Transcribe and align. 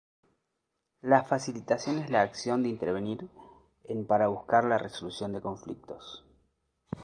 La 1.03 1.21
"facilitación" 1.25 1.99
es 1.99 2.09
la 2.09 2.23
acción 2.23 2.63
de 2.63 2.69
intervenir 2.69 3.29
en 3.83 4.07
para 4.07 4.29
buscar 4.29 4.65
la 4.65 4.79
resolución 4.79 5.31
de 5.31 5.41
conflictos. 5.41 6.25